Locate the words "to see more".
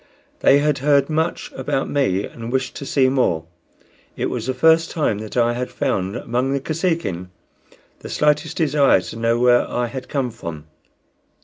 2.77-3.45